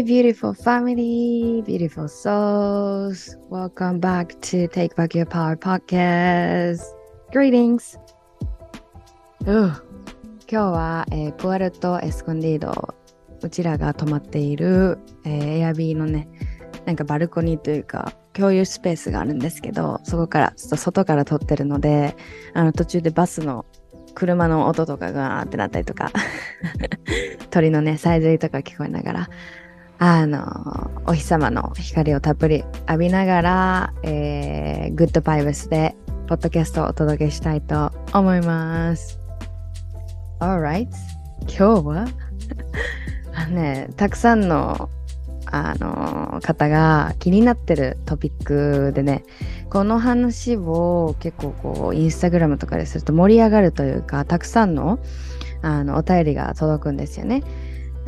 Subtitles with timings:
[0.00, 3.36] Hey, beautiful family, beautiful souls.
[3.50, 6.80] Welcome back to Take Back Your Power podcast.
[7.34, 7.98] Greetings.
[9.44, 9.74] 今
[10.48, 12.94] 日は、えー、プアルト・エスコンディード、
[13.42, 14.96] うちらが泊まっている、
[15.26, 16.30] えー、エアビーのね、
[16.86, 22.16] なんかバルコニーというか、共有スペースがあるんですけど、そこから、ちょっと外から撮ってるので、
[22.54, 23.66] あの途中でバスの
[24.14, 26.10] 車の音とかがーってなったりとか
[27.50, 29.28] 鳥のねさえずりとか聞こえながら
[30.02, 35.94] あのお日様の光をたっぷり浴びながら、えー、グッドバイブスで
[36.26, 39.20] ポッドキャストをお届けしたいと思います
[40.40, 40.88] Alright
[41.42, 42.06] 今日は
[43.52, 44.88] ねたくさんの
[45.52, 49.22] あの方が気になってるトピックでね
[49.68, 54.98] この話を結構こうインスタグラムとかですると盛り上がるというかたくさんの
[55.60, 57.42] あのお便りが届くんですよね。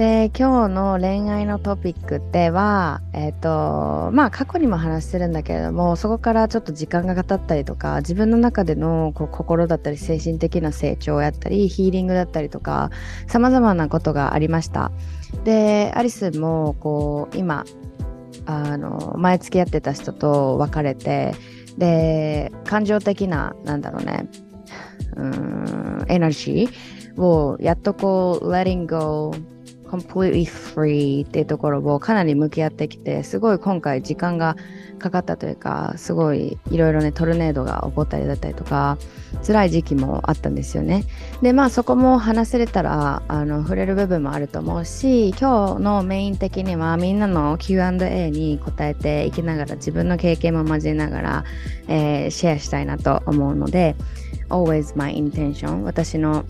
[0.02, 12.90] で今日の恋愛のトピックではえっ、ー、とまあ過去にも話してるんだけれどもそこからちょっと時間が経ったりとか自分の中でのこう心だったり精神的な成長やったりヒーリングだったりとか
[13.28, 14.90] さまざまなことがありました。
[15.44, 17.64] でアリスもこう今
[18.46, 21.32] あの前付き合ってた人と別れて
[21.78, 24.28] で感情的ななんだろうね
[25.14, 29.32] うんエナジーをやっとこう letting go
[29.92, 34.56] completely free っていうところをかなり向き合ってきてすごい今回時間が
[34.98, 38.96] かかったというかすごいいろいろねトルネードが起こったりだったりとか
[39.46, 41.04] 辛い時期もあったんですよね。
[41.42, 51.44] でまあそこも話せれたらあの触れる部分もあると思うし今日のメイン的にはみんなの Q&A に答えていきながら自分の経験も交えながら、
[51.88, 53.94] えー、シェアしたいなと思うので
[54.48, 56.44] always my intention 私の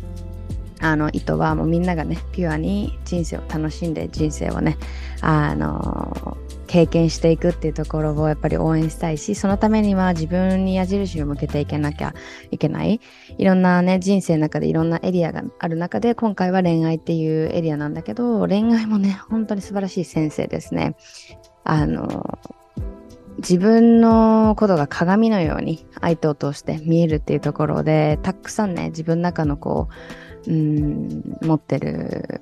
[0.82, 4.76] あの意図はもうみんながねピュアに人生を楽しんで人生をね
[5.20, 12.14] あの経験していくっていうところをやっぱり応援したいしそのためには自分に矢印を向けていけなきゃ
[12.50, 13.00] いけない。
[13.38, 20.96] いろんなね人生の中でいろんなエリアがある中で今回は恋愛っていうエリアなんだけど恋愛もね本当に素晴らしい先生ですね。
[21.64, 22.38] あの
[23.38, 29.94] 自分のことが鏡のように相手を通して見えるっていうところでたくさんね自分の中のこう
[30.46, 32.40] うん持ってる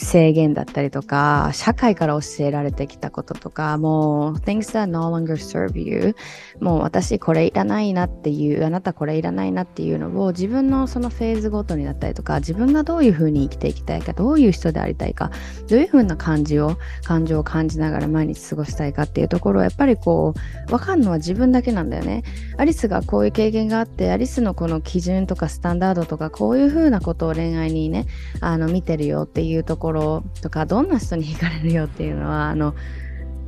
[0.00, 6.14] 制限だったりとか、社会から教えられてきたこととか、もう、things that no longer serve you
[6.60, 15.30] もう私これいらないなっていう、あなたこれいらないなっていうのを自分のそのフェーズごとにだったりとか、自分がどういうふうに生きていきたいか、どういう人でありたいか、
[15.68, 20.34] どういうふうな感じを、感情を感じながら毎日過ごしたいかっていうところをやっぱりこ
[20.68, 22.22] う、わかるのは自分だけなんだよね。
[22.56, 28.06] アリスがこういう経験があって、アリスのこの基準とかスタンダードとか、こういうふうなことを恋愛にね、
[28.40, 32.74] あの見てるよっていうところころとかどんな人に惹かれるよっていうのはあの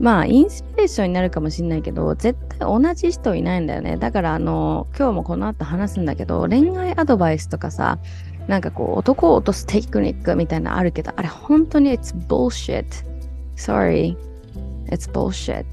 [0.01, 3.97] まあインスピレーションになるかもしんないけど絶対同じ人いないんだよね。
[3.97, 7.99] だからあの今日もこの後話すんだけど恋愛アドバイスとかさ
[8.49, 12.87] なんかこう男を落とすテクニックみたいなのあるけどあれ本当に it's bullshit
[13.57, 14.17] sorry
[14.89, 15.65] it's bullshit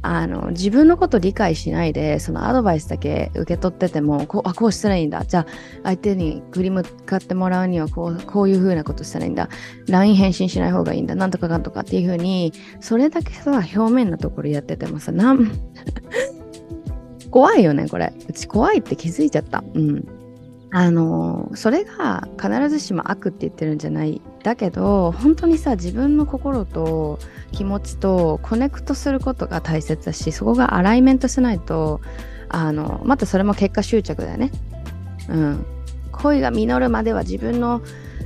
[0.00, 5.24] あの自分のこと理解しないでそのアドバイスだけ受け取っててもこうあこうしたらいいんだ。
[5.24, 5.46] じゃあ
[5.82, 9.48] 相手に振り向かってもらうにはこうこういう風なことしたらいいんだ。
[9.88, 11.14] LINE 返信しない方がいいんだ。
[11.14, 15.50] なんとかかんとかっていう風にそれだけさ表面のところやっててもさなん
[17.30, 18.12] 怖いよねこれ。
[18.28, 19.64] うち怖いって気づいちゃった。
[19.74, 20.04] うん。
[20.70, 24.20] あのそれが必ずしも悪って言ってるんじゃない。
[24.42, 27.18] だけど本当にさ自分の心と
[27.52, 32.00] 気持ちとコネクトすることが大切だしそこがアライメントしないと
[32.48, 34.50] あのまたそれも結果執着だよね。
[35.28, 35.66] うん、
[36.12, 37.82] 恋が実るまでは自分の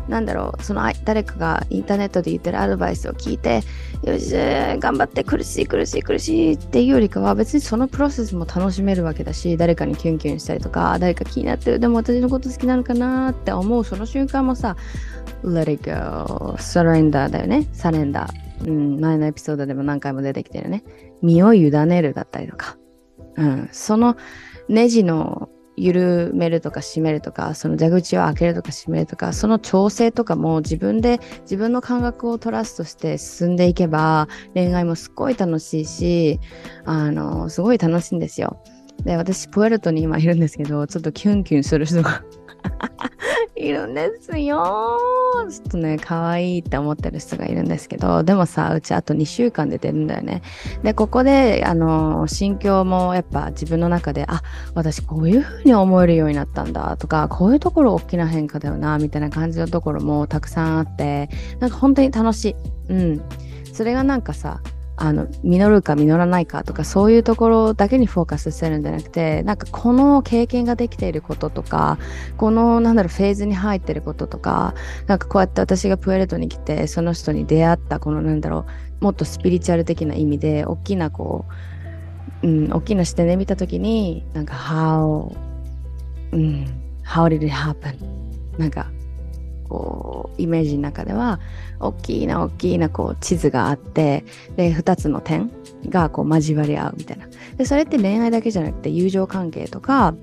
[0.09, 3.63] なんだろうその誰かがインターネットで言ってるアドバイスを聞いて
[4.03, 4.33] よし
[4.79, 14.77] 頑張って苦しい苦しい苦しいっていうよりかは別にそのプロセスも楽しめるわけだし誰かにキュンキュンしたりとか誰か気になってるでも私のこと好きなのかなって思うその瞬間もさ
[15.43, 20.85] Let it go surrender だよねサレンダーうん、前のエピソードでも何回も出てきてるね。
[21.21, 22.77] 身を委ねるだったりとか。
[23.37, 24.17] うん、その
[24.69, 36.41] ネジの緩めるとか閉めるとかその蛇口を開けるとか閉めるとかその調整とかも自分で自分の感覚をトラストして進んでいけば恋愛もすっごい楽しいし
[36.85, 38.63] あのすごい楽しいんですよ。
[39.05, 42.23] で私プエルトに今いるんですけどちょっとキュンキュンする人が
[43.63, 44.99] いるんですよ。
[45.51, 50.43] ちょっとね、可愛いって思ってる人がいるんですけど、でもさ、うちあと2週間で出るんだよね。
[50.83, 54.43] で、ここで、あの、心境もやっぱ自分の中で、あ、
[54.75, 61.29] 私こういう風に思えるようになったんだとか、こういうところ大きな変化だよな、みたいな感じのところもたくさんあって、
[61.61, 62.57] なんか本当に楽しい。
[62.89, 63.23] うん。
[63.73, 64.61] それがなんかさ、
[65.05, 71.99] あの実るか実らないかとかそういうところだけにフォーカスしてるんじゃなくてなんかこの経験ができていることとか
[72.37, 74.75] このなんだろうフェーズに入ってることとか
[75.09, 78.65] なんかこうやって私がプエルトに来てその人に出会ったこのなんだろ
[79.01, 81.47] うもっとスピリチュアル的な意味で大きなこ
[82.43, 85.37] う、うん、大きな視点で見た時になんか How、
[86.31, 86.65] うん、
[87.05, 87.97] How did it happen?
[88.57, 88.87] なんか
[89.73, 91.41] こうイメージの中では
[91.81, 94.25] 大きな大きなこう地図があって
[94.57, 95.51] で2つの点
[95.89, 97.27] がこう交わり合うみたいな
[97.57, 100.15] でそれって恋愛だけじゃなくて友情関係とか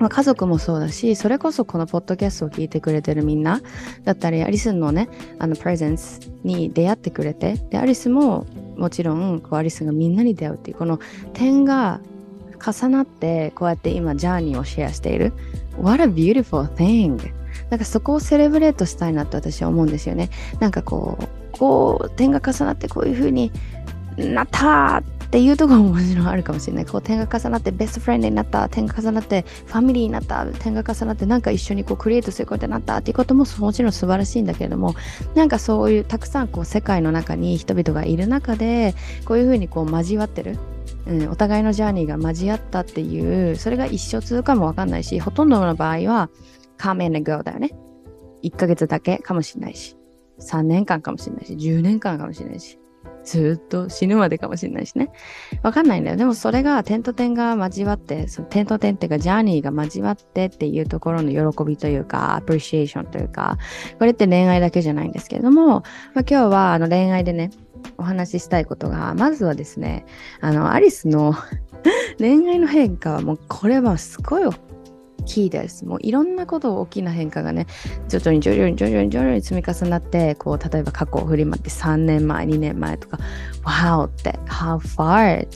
[0.00, 3.60] まあ、家族もそうだし、それこそこのポッドキャストを聞いてくれてるみんな
[4.02, 5.08] だったり、アリスのね、
[5.38, 8.44] あの、プレゼンスに出会ってくれて、で、アリスも
[8.76, 10.98] もちろん、こう、アリスがみんなに出会うっていう、この
[11.32, 12.00] 点が
[12.60, 15.32] 重なって、こうやって今、ジャーニーをシェアしている。
[15.78, 17.43] What a beautiful thing!
[17.70, 20.30] なんかそこをセレブレートしたいなと私は思うんですよね。
[20.60, 23.50] なんかこう、こう、点が重なってこういう風に
[24.16, 26.86] なったっていうところももちろんあるかもしれない。
[26.86, 34.94] こう点が重なってベストフレンドになった、点が重なってファミリーになった、点が重なってなんか一緒にこうクリエイトすることになったっていうことももちろん素晴らしいんだけれども、
[35.34, 38.94] なんかそういうたくさんこう世界の中に人々がいる中で、
[39.24, 40.58] こういうふうにこう交わってる。
[41.06, 46.30] うん、お互いのジャーニーが交わったっていうそれが一生続くかもわかんないしほとんどの場合は
[46.84, 47.70] come and go だよね。
[48.42, 49.96] 1ヶ月だけかもしれないし、
[50.40, 52.78] 3年間かもしれないし、10年間かもしれないし、
[53.24, 55.10] ずっと死ぬまでかもしれないしね。
[55.62, 56.16] わかんないんだよ。
[56.16, 63.56] でもそれが点と点が交わって、その点と点っていうかジャーニーが交わってっていうところの喜びというか、アプリシエーションというか、
[63.98, 65.80] これって恋愛だけじゃないんですけれども、まあ、
[66.20, 67.50] 今日はあの恋愛でね、
[67.96, 70.04] お話ししたいことが、まずはですね、
[70.42, 71.34] あの、アリスの
[72.18, 74.44] 恋愛の変化はもうこれはすごい
[75.24, 75.84] キーです。
[75.84, 77.66] もういろんなこと大きな変化がね、
[78.08, 83.18] 徐々に徐々に徐々に徐々に積み重なって、こう、例えば過去を振り回って3年前、2年前とか、
[83.64, 85.46] Wow って、How far?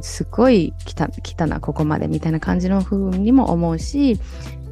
[0.00, 4.18] すごい来た来たな、ここまでみたいな感じの風にも思うし、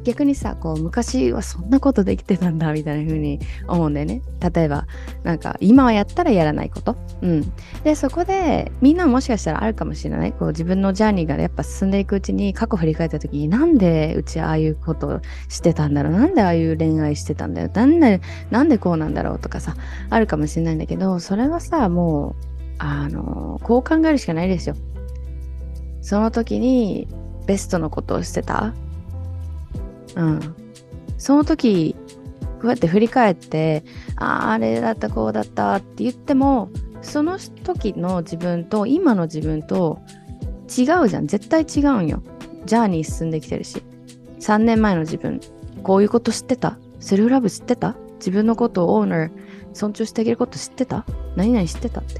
[0.07, 4.21] 逆にさこう昔はそんなことできてたんだみたいな風に思うんだよね。
[4.39, 4.87] 例えば
[5.23, 6.95] なんか今はやったらやらないこと。
[7.21, 7.53] うん。
[7.83, 10.31] でそこでみんなもしかしたらあるかもしれない。
[10.31, 15.19] こう自分のジャーニーがやっぱ進んでいくうちに過去振り返った時になんでうちああいうこと
[15.49, 16.13] してたんだろう。
[16.13, 17.69] なんでああいう恋愛してたんだよ。
[17.73, 19.75] なんでなんでこうなんだろうとかさ
[20.09, 22.45] あるかもしれないんだけどそれはさもう
[22.77, 24.75] あのこう考えるしかないですよ。
[26.01, 27.09] その時に
[27.45, 28.73] ベストのことをしてた
[30.17, 30.55] うん。
[31.17, 31.95] その時、
[32.61, 33.83] こうやって振り返って、
[34.17, 36.69] ああ、あれだった、こうだったって言っても、
[37.01, 39.99] その時の自分と今の自分と
[40.67, 41.27] 違うじゃん。
[41.27, 42.21] 絶対違うんよ。
[42.65, 43.81] ジャーニー進んできてるし。
[44.39, 45.39] 3年前の自分、
[45.83, 46.77] こういうこと知ってた？
[46.99, 47.95] セルフラブ知ってた？
[48.15, 49.31] 自分のことをオーナー
[49.73, 51.05] 尊重してあげること知ってた？
[51.35, 52.19] 何々知ってたって。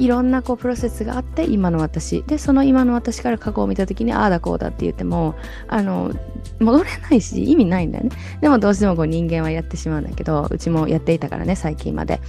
[0.00, 2.22] いろんなこうプロセスがあって今の私。
[2.22, 5.34] でその今の私から過去を見た時にああだこうだって言っても
[5.68, 6.12] あの
[6.58, 8.10] 戻れないし意味ないんだよね。
[8.40, 12.20] でもどうしてもこう人間はやってしまうんだけどうちもやっていたからね最近まで。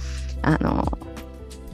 [0.42, 0.86] あの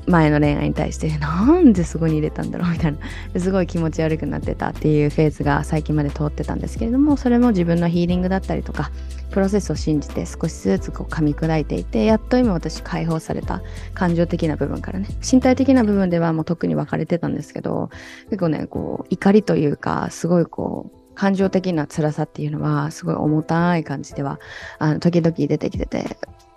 [0.08, 2.98] 前の恋愛に対して なんでそこに入れたんだろうみたいな。
[3.38, 8.90] すごい気持ち悪くなってたっていうフェーズが最近まで通ってたんですけれどもそれも自分のヒーリングだったりとか
[9.30, 13.62] プロセスを信じて少しずつこう噛み砕いていてやっと今私解放された
[13.94, 17.90] 感情的な部分からね身体的な部分ではもう特に分かれてたんですけど
[18.30, 24.38] 結構ねこう怒りというかすごいこう感情的な辛さっていうのはすごい重たい感じでは
[24.78, 26.16] あの時々出てきてて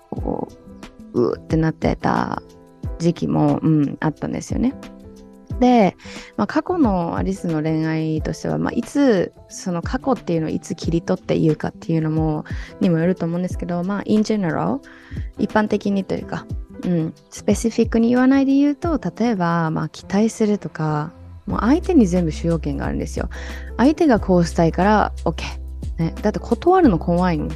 [0.10, 0.48] こ
[1.14, 2.42] ううーってなってた
[3.00, 4.74] 時期も、うん、あったんですよね。
[5.62, 5.96] で、
[6.38, 12.46] まあ、過去のアリスの恋愛としては、まあ、いつその過去っていうのをいつ切り取って言うかっていうのも
[12.82, 14.80] にもよると思うんですけど、まあ、in general
[15.38, 16.48] 一般的にというか、
[16.84, 21.14] うん、スペシフィックに言わないで言うと例えば、まあ、期待するとか
[21.46, 23.30] もう相手に全部主要権があるんですよ。
[23.78, 25.44] 相手がこうしたいから OK、
[25.98, 27.50] ね、だって断るの怖いの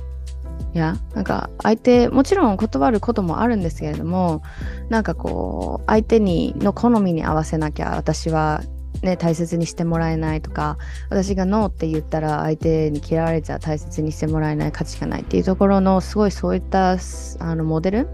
[0.76, 4.44] いやなんか相手もちろん断ることもあるんですけれども
[4.90, 8.62] なんかこう相手にの好みに合わせなきゃ私は
[9.02, 10.78] ね、大切にしてもらえないとか
[11.10, 18.08] 私がノーって言ったら相手に嫌われちゃ大切にしてもらえない価値がないっていうところのすごいそういったあのモデル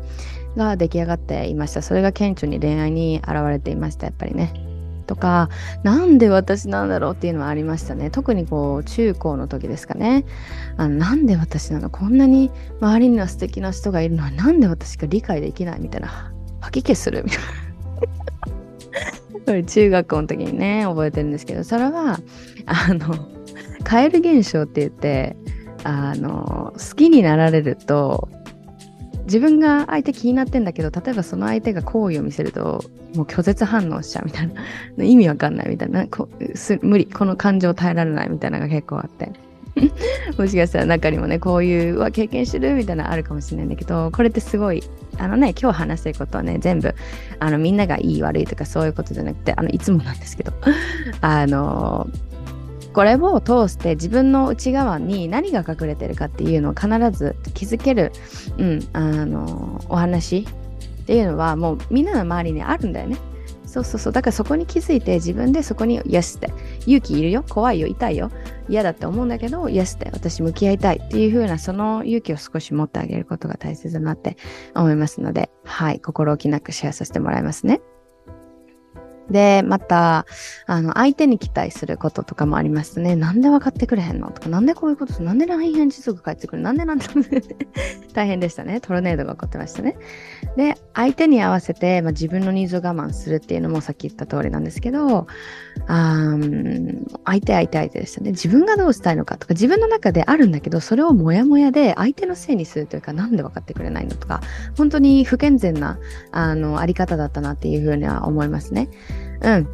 [0.58, 1.82] が出来上がっていました。
[1.82, 4.71] それが顕著に恋愛に現れていましたやっぱりね。
[5.02, 5.50] とか
[5.84, 8.10] なんで私なんだろうっていうのはありましたね。
[8.10, 10.26] 特にこう中高の時ですかね。
[10.78, 11.90] あのなんで私なの？
[11.90, 16.32] こんなに周りには素敵な人がいるのはなんで私が理解できないみたいな。
[16.62, 17.40] 吐き気するみたい
[19.58, 19.64] な。
[19.66, 21.64] 中学校の時にね覚えてるんですけど。
[21.64, 22.20] それは
[22.66, 23.28] あの
[23.84, 25.36] カエル現象って言って
[25.84, 28.30] あの好きになられると
[29.26, 32.84] 自分が相手気になってんだけど例えばその相手が好意を見せると
[33.16, 34.54] もう拒絶反応しちゃうみたいな。
[35.04, 36.08] 意味わかんないみたいな。
[36.08, 36.30] こ
[36.82, 37.06] 無理。
[37.06, 39.32] この感情耐えられないみたいなのが結構あって。
[40.38, 44.84] もしかしたら中にもねこういうわ経験してるみたいなのあるかもしれないんだけどこれってすごい
[45.18, 46.94] あのね今日話してることはね全部
[47.40, 50.52] あのみんながいい悪いとかそういうことじゃなくてあのいつもなんですけど。
[51.22, 52.08] あの
[52.94, 58.12] これを通して自分の内側に何が隠れてるかっていうのを必ず気づける、
[58.58, 60.46] うん、あのお話
[61.04, 63.18] っていうのはもうみんなの周りにあるんだよね。
[63.72, 64.14] そうそうそう。
[64.14, 66.52] だからそこに気づいて自分でそこに、よしって、
[66.86, 68.30] 勇気いるよ、怖いよ、痛いよ、
[68.68, 74.36] 嫌だって思うんだけど、よしって、私向き合いたいっていう風な、その勇気を少し持ってあげることが大切だなって
[74.76, 77.80] 思いますので、はい、心置きなくシェアさせてもらいますね。
[79.32, 80.26] で、また、
[80.68, 83.16] あの、相手に期待することとかもありましたね。
[83.16, 87.06] なんで分かってくれへんのとか、なんでこういうことなんで LINE 返事すぐ返ってくるなんでなんで
[88.14, 88.80] 大変でしたね。
[88.82, 89.98] トルネードが起こってましたね。
[90.56, 95.28] で、相手に合わせて、まあ、自分のニーズを我慢するっていうのもさっき言った通りなんですけど、
[95.88, 96.38] あ
[97.26, 98.32] 相手相手相手でしたね。
[98.32, 104.42] 自分がどうしたいのかとか、自分の中であるんだけど、それをモヤモヤで相手のせいにするというか、なんで分かってくれないのとか、
[104.78, 106.00] 本当に不健全な、
[106.32, 108.90] あの、あり方だったなっていうふうには思いますね。
[109.42, 109.68] うん。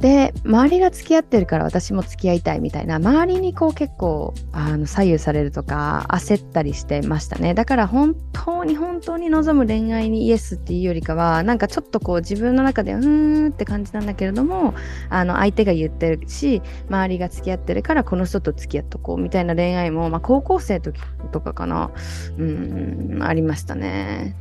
[0.00, 7.52] で周りが付き合ってるから私も付き合いたいみたいな周りにこう結構あの左右されるとか焦ったりしてましたね。
[7.52, 14.74] だから本当に本当に望む恋愛にイエスっていうよりかはなんかちょっとこう自分の中でうーんって感じなんだけれども
[15.10, 20.98] あの相手が言ってるし周りが付き合ってるからこの人と付き合っとこうみたいな恋愛も、まあ、高校生時
[21.30, 21.90] とかかな。
[22.38, 24.34] うんありましたね。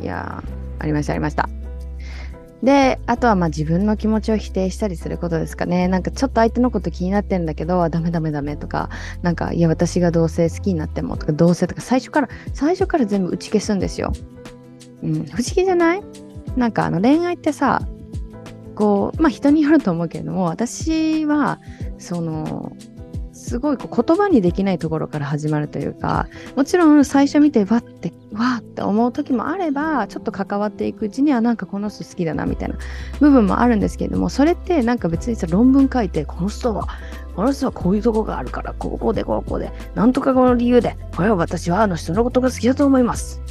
[0.00, 0.42] いや
[0.78, 1.50] ありましたありました。
[2.62, 5.88] で、あとはまあ自分の気持ちを否定したりすることですかね。
[5.88, 8.88] なんかちょっと相手のこと気になってんだけど、ダメダメダメとか、
[9.22, 14.12] なんか、いや、私がどうせ好きになってもとか、どうせとか、最初から、最初から全部打ち消すんですよ。
[15.02, 15.24] うん、不思
[15.56, 16.02] 議じゃない？
[16.56, 17.82] なんかあの恋愛ってさ、
[18.76, 21.58] こう、まあ人によると思うけれども、私は、
[21.98, 22.72] その、
[23.42, 32.76] すごいこう言葉にできないところから始まるというかもちろん最初見てわってわって思う時もあればちょっと関わっていくうちにはなんかこの人好きだなみたいな
[33.18, 36.86] 部分もあるんですけれどもそれってなんか別にさ論文書いてこの人は
[37.34, 43.42] この人はこういうとこがあるからここでここでなんとかこの理由でこれは私はあの人のことが好きだと思います。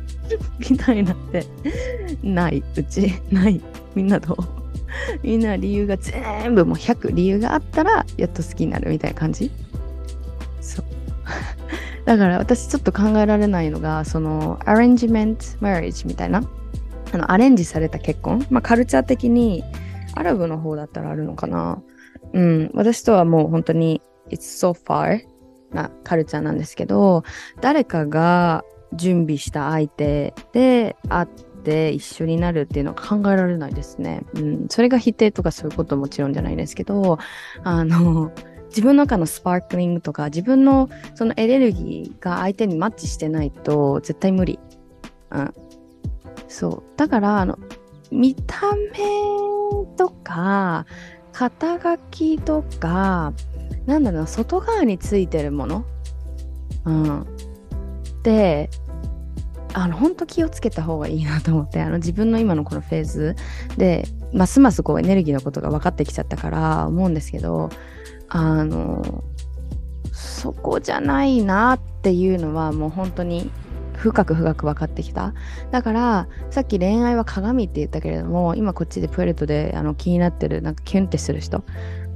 [0.70, 1.46] みたいなって
[2.22, 3.60] ないうちない
[3.94, 4.65] みんなどう
[5.22, 9.50] みんな理由が全部もう100理由があったらやっと好きになるみたいな感じ？
[10.60, 10.86] そう。
[12.04, 16.42] だから私ちょっと考えられないのがそのアレンジメントマリッジみたいな。
[17.12, 18.46] あのアレンジされた結婚？
[18.50, 19.64] まあカルチャー的に
[20.14, 21.82] アラブの方だったらあるのかな。
[22.32, 22.70] うん。
[22.74, 25.20] 私とはもう本当に It's so far
[25.72, 27.22] なカルチャーなんですけど
[27.60, 31.28] 誰かが準備した相手で会っ
[31.66, 34.22] て一緒になるっていうのは考えられないですね。
[34.34, 37.18] うん、それが否定とかそういうこともちろんじゃないですけど、
[37.64, 38.30] あの、
[38.68, 44.60] 自分の中のスパークリングとか自分のそのエネルギーが相手にマッチしてないと絶対無理。
[45.32, 45.54] うん。
[46.46, 46.96] そう。
[46.96, 47.58] だから、あの、
[48.12, 48.98] 見た目
[49.96, 50.86] とか、
[51.32, 53.32] 肩書きとか、
[53.86, 55.84] なんだろう、外側についてるもの。
[56.84, 57.26] うん。
[58.22, 58.70] で、
[59.78, 63.36] あの本当気をつけた方がいいなと思ってあの自分の今のこのフェーズ
[63.76, 67.68] でますますこうエネルギーのことが分かってきちゃったから思うんですけど
[68.30, 69.22] あの
[70.12, 73.50] そこじゃないなっていうのはもう本当に
[73.96, 75.34] 深く深く分かってきた。
[75.70, 81.64] だからさっき恋愛は鏡って言ったけれども今こっちでプエルトであの気になってるなんかキュンってする人っ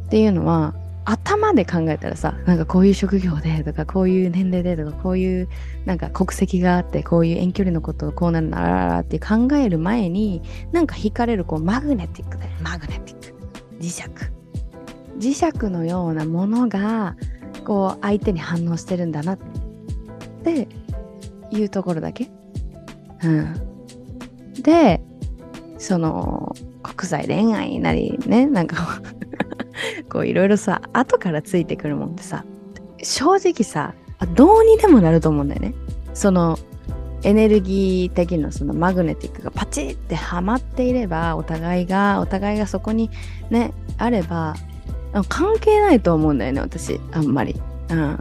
[0.08, 5.48] ていうのは頭で考えたらさなんかこういう職業でとかこういう年齢でとかこういう
[5.84, 10.42] なんか国籍があってこういう遠距離のことをこうなるなららって考える前に
[10.72, 13.34] なんか惹かれるこうマグネティックでマグネティック。
[13.80, 14.02] 磁石
[15.18, 17.16] 磁石のようなものが
[17.64, 19.38] こう相手に反応してるんだなっ
[20.44, 20.68] て
[21.50, 22.30] いうところだけ。
[23.22, 23.54] うん、
[24.62, 25.02] で
[25.78, 29.02] その国際恋愛なりねなんか
[30.08, 32.44] 構いろいろさ後からついてくるもんってさ
[33.02, 33.94] 正直さ
[34.34, 35.74] どうにでもなると思うんだよね
[36.14, 36.58] その
[37.22, 43.10] エネルギー的なそのマグネティックがパチッてはまっていればお互いがお互いがそこに
[43.50, 44.54] ねあれば
[45.28, 47.60] 関係ないと思うんだよね私あんまり。
[47.90, 48.18] うん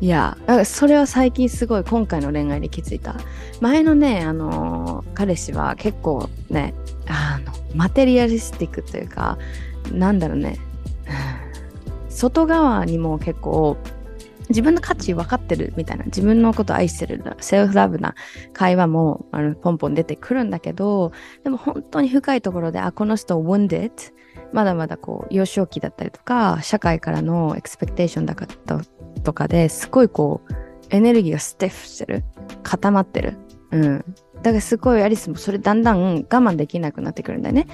[0.00, 3.16] いや、それは最近すごい今回の恋愛で気づいた。
[3.60, 6.72] 前のね、あのー、彼氏は結構ね、
[7.08, 9.38] あの、マテリアリスティックというか、
[9.92, 10.56] なんだろうね、
[12.08, 13.76] 外側にも結構
[14.48, 18.14] 自分の価値分かってるみたいな、自分のこと愛してる、セルフラブな
[18.54, 21.12] 会話もあのポンポン出てくるんだけど、
[21.44, 23.92] でも本当に深いところで、あ、この人 wounded
[24.52, 28.80] まだまだこう幼少期だったりとか社会からのエクスペクテーションだった
[29.22, 30.54] とかですごいこう
[30.90, 32.24] エネルギーがステッフしてる
[32.62, 33.36] 固まってる。
[33.72, 34.04] うん。
[34.42, 37.66] だからすごいアリスもそれだんだん我慢できなくなってくるんだよね。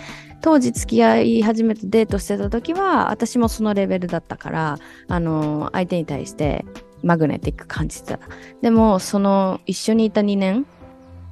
[0.44, 6.66] 当時付き合い始めてデートしてた時は私もそのレベルだったからあの相手に対して
[7.02, 8.20] マグネティック感じてた。
[8.60, 10.66] でもその一緒にいた2年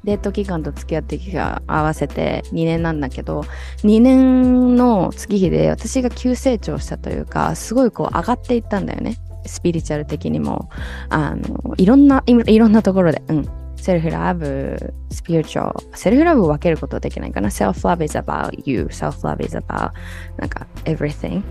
[0.05, 3.43] デート期間と付き合ってきが合わせて2年なんだけど
[3.83, 9.19] 2年の月日で私が急成長したというかすごいこう上がっていったんだよね。
[9.45, 10.71] スピリチュアル的にも。
[11.11, 13.23] あのいろんないろんなところで。
[13.29, 13.62] うん。
[13.83, 15.97] self-love、スピリチュアル。
[15.97, 17.49] self-love を分けることはできないかな。
[17.49, 18.85] self-love is about you.
[18.93, 19.91] self-love is about
[20.39, 21.43] なんか everything.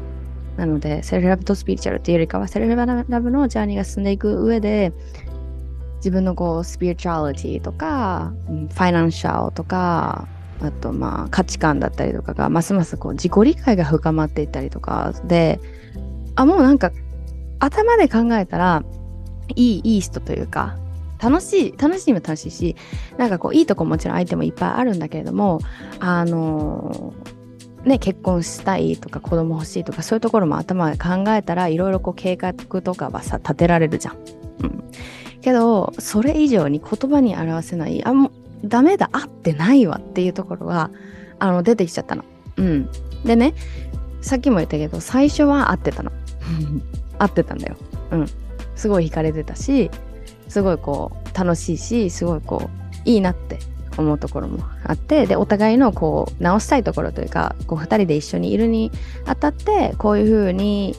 [0.56, 4.94] なので、 self-love とスピリチュアルっていうよりかは、 self-love の journey が進んでいく上で、
[5.98, 10.30] 自分のこう spirituality とか、ファイナンシャルとか
[10.64, 15.60] あとまあ価値観だったりとかがますますこう自己理解が深まっていったりとかで
[16.36, 16.92] あもうなんか
[17.60, 18.84] 頭で考えたら
[19.56, 20.78] いいいい人というか
[21.22, 22.76] 楽しい楽しいも楽しいし
[23.18, 25.60] なんかこういいとこもちろん相手もいっぱいあるんだけれども
[26.00, 27.14] あの
[27.84, 34.18] ね、結婚したいとか子供欲しいとかそういうところも頭で考えたらいろいろこう計画とかはさ立てられるじゃん。
[34.62, 34.84] うん、
[35.42, 38.32] けどそれ以上に言葉に表せないあも
[38.64, 40.92] うダメだ合ってないわっていうところが
[41.40, 42.24] あの出てきちゃったの。
[42.58, 42.90] うん、
[43.26, 43.56] でね
[44.22, 46.12] さっきも言ったけど最初は合ってたの。
[47.18, 47.78] 合ってたんだよ。
[48.12, 48.28] うん。
[48.76, 49.90] すごい惹かれてたし
[50.52, 52.70] すごいこう楽しいしすごいこ
[53.06, 53.58] ういいなって
[53.98, 58.92] 思うところもあってでお互いのこう直したいところというかこう2人で一緒にいるに
[59.26, 60.94] あたってこういうふうに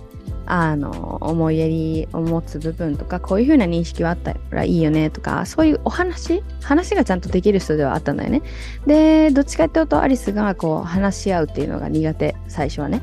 [0.47, 8.43] あの思いやりを持つ部分とかこういう風な認識はあったらいいよねとかそういうお話話がちゃんとできる人ではあったんだよね。
[8.87, 13.03] でどっちかっていうとアリスがこう話し合うっていうのが苦手最初はね。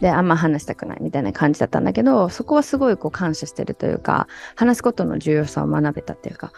[0.00, 6.52] であんま話したくないみたいな感じだったんだけどそこはすごいこう感謝してるというか話すことの重要さを学べたっていうか。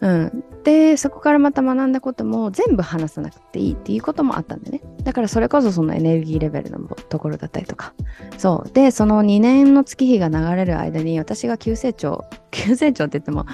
[0.00, 4.80] うん、でそこからまた学んだことも全部話さなくていいっていうこともあったんでね。
[5.02, 7.92] だからそれこそそのエネルギーレベルのところだったりとか。
[8.38, 8.70] そう。
[8.72, 13.44] でその2年の月日が流れる間に私が急成長 急成長って言っても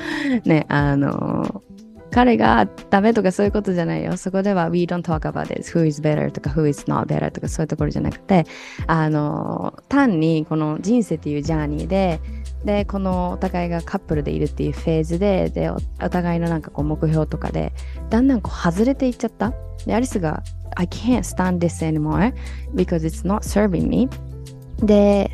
[0.44, 1.62] ねあの
[2.16, 4.16] 彼がダメとかそういうことじゃないよ。
[4.16, 5.70] そこでは We don't talk about this.
[5.70, 8.46] Who is better とか Who is not better とかそういうところじゃなくて、
[8.86, 12.18] あの、単にこの人生っていうジャーニーで、
[12.64, 17.72] でこのお互いがカップルでいるっていうフェーズででお互いのなんかこう目標とかで
[18.08, 19.52] だんだんこう外れていっちゃった
[19.84, 20.42] でアリスが
[20.74, 22.34] I can't stand this anymore
[22.74, 24.08] because it's not serving me
[24.84, 25.30] で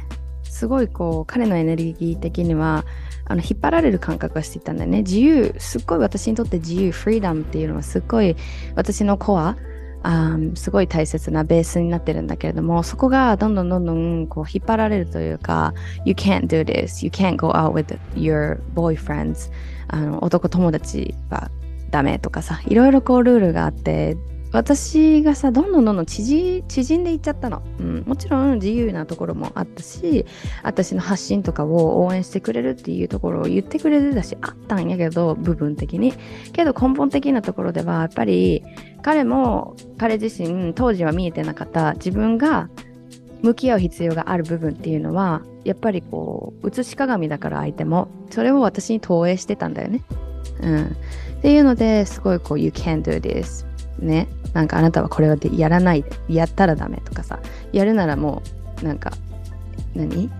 [0.52, 2.84] すごいこう彼のエネルギー的には
[3.24, 4.98] あの引っ張られる感覚がしていたんだよね。
[4.98, 8.36] 自由すっごい私にとって自由フリーダムっていうのはすっごい
[8.76, 9.56] 私のコア
[10.02, 15.72] あすごい大切なベースになってるんだけれどもそこがどんどんどんどんこう引っ張られるというか
[16.04, 19.50] You can't do this you can't go out with your boyfriends
[19.88, 21.50] あの男友達は
[21.90, 24.16] ダメとかさいろいろこうルールがあって
[24.52, 30.26] 私がさどんどんどんどん縮縮んでいっちゃったの、うん、もちろん自由なところもあったし
[30.62, 36.12] 私の発信とかを応援してくれるっていうところを言ってくれてたしあったんやけど部分的に。
[36.52, 38.62] けど根本的なところではやっぱり
[39.02, 41.94] 彼も彼自身当時は見えてなかった。
[41.94, 42.68] 自分が
[43.42, 50.04] 向き合う必要がある部分っていうのはやっぱりこう映し鏡だから相手もそれを私に投影してたんだよね。
[50.60, 53.66] うん、っていうのですごいこう「You can do this」
[53.98, 54.28] ね。
[54.52, 57.40] なんかあなたはこれはでやらないやったらダメとかさ
[57.72, 58.42] やるならも
[58.82, 59.12] うなんか
[59.94, 60.30] 何？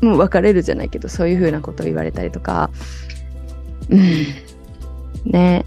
[0.00, 2.70] もう別れるじゃないけどそういうふうなことを言われたりとか。
[3.88, 5.30] うん。
[5.30, 5.64] ね。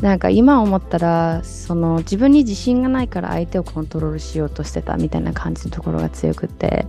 [0.00, 6.86] なんか今思ったらその自分に自信がないから相手をコントロールしようとしてたみたいな感じのところが強くて。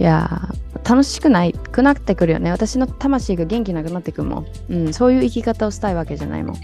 [0.00, 0.48] いや
[0.88, 2.52] 楽しくないくなってくるよね。
[2.52, 6.56] 私の魂が元気なくなってくるもん、うん、そういう生き方をしたいわけじゃないもん。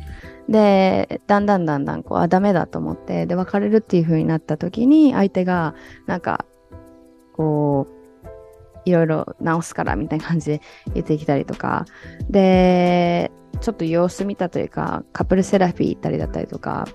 [0.49, 5.75] でだんだんだんだんこうあダメだと思ってで別れるっていう風になった時に相手が
[6.07, 6.45] なんか
[7.35, 7.95] こう
[8.85, 10.61] いろいろ直すからみたいな感じで
[10.93, 11.87] 言ってきたりとか
[12.29, 13.31] で
[13.61, 16.87] ちょっと様子見たというかカップルセラピー行ったりだったりとか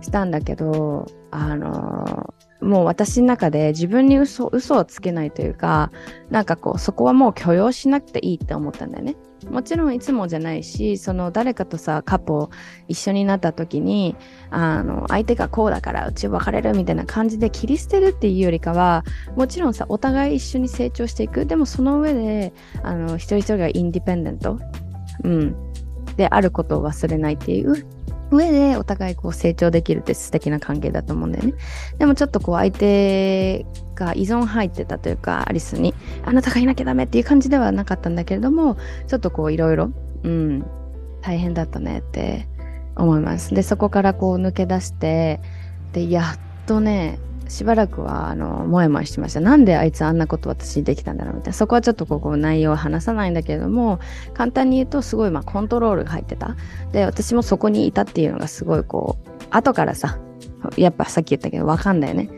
[0.00, 5.92] したんだけどあのもう私の中で自分に嘘嘘をつけないというか
[6.30, 9.16] なんかこうそこはもう許容しなくていいって思ったんだよね。
[9.50, 12.50] もちろんいつもじゃないしその誰かとさ過去
[12.86, 14.16] 一緒になった時に
[14.50, 19.04] あの相手がこうだからうち別れるみたいな感じで切り捨てるっていうよりかは
[19.36, 21.46] もちろんさお互い一緒に成長していく。
[21.46, 24.58] でもその上であの一人一人がインディペンデント、
[25.24, 25.56] うん、
[26.16, 27.86] であることを忘れないっていう
[28.30, 31.54] 上でお互いこう成長できるって素敵な関係だと思うんだよね。
[31.98, 33.64] でもちょっとこう相手
[33.94, 39.90] が依存入ってたというかアリスにあなたがいなきゃダメっていう感じではなかったんだけれどもちょっとこういろいろ
[40.22, 40.66] うん
[41.22, 42.48] 大変だったねって
[42.96, 43.54] 思います。
[43.54, 45.40] でそこからこう抜け出して
[45.92, 49.40] でやっとねしばらくはあのもやもやしてました。
[49.40, 51.52] なんであいつあんなこと私にできたんだろうみたいな。
[51.54, 53.98] そこはちょっとここ内容は話さないんだけれども、
[54.34, 56.56] 簡単に言うとすごいまあコントロールが入ってた。
[56.92, 60.18] で、私もそこにいたっていうのがすごいこう、後からさ、
[60.76, 62.28] やっぱさっき言ったけどわかんだよね。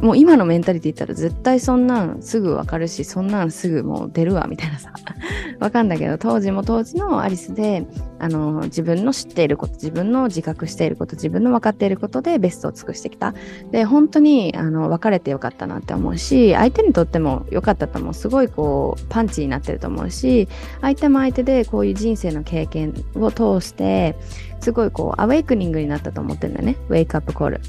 [0.00, 4.92] もう今のメンタリティ言ったら絶対そんなんすぐわかるし、そんなんすぐもう出るわみたいなさ、
[5.60, 7.86] わかんだけど、当時も当時のアリスで、
[8.18, 13.34] あの、自分の知っていること、自分の自覚していること、自分の分かっていることでベストを尽くしてきた。
[13.70, 18.14] で、本当に、あの、別れてよかったなって思うし、相手にとってもよかったと思う。
[18.14, 20.48] すごいこう、パンチになってると思うし、
[20.80, 24.16] 相手も相手でこういう人生の経験を通して、
[24.60, 26.76] すごいこう、アウェイクニングになったと思ってるんだよね。
[26.88, 27.60] ウェイクアップコール。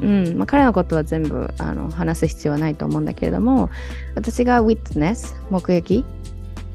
[0.00, 3.70] うんまあ、彼のことは全部あの話す必要はないと思うんだけれども
[4.14, 6.04] 私が witness 目撃、